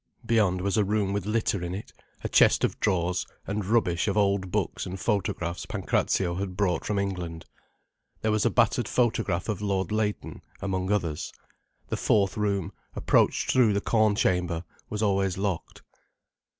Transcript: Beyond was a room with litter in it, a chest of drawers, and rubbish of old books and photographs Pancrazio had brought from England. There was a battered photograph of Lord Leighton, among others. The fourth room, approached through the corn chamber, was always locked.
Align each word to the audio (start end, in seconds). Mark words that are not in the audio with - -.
Beyond 0.25 0.61
was 0.61 0.77
a 0.77 0.83
room 0.83 1.13
with 1.13 1.27
litter 1.27 1.63
in 1.63 1.75
it, 1.75 1.93
a 2.23 2.27
chest 2.27 2.63
of 2.63 2.79
drawers, 2.79 3.23
and 3.45 3.63
rubbish 3.63 4.07
of 4.07 4.17
old 4.17 4.49
books 4.49 4.87
and 4.87 4.99
photographs 4.99 5.67
Pancrazio 5.67 6.39
had 6.39 6.57
brought 6.57 6.83
from 6.83 6.97
England. 6.97 7.45
There 8.21 8.31
was 8.31 8.43
a 8.43 8.49
battered 8.49 8.87
photograph 8.87 9.47
of 9.47 9.61
Lord 9.61 9.91
Leighton, 9.91 10.41
among 10.59 10.91
others. 10.91 11.31
The 11.89 11.97
fourth 11.97 12.35
room, 12.35 12.73
approached 12.95 13.51
through 13.51 13.73
the 13.73 13.79
corn 13.79 14.15
chamber, 14.15 14.63
was 14.89 15.03
always 15.03 15.37
locked. 15.37 15.83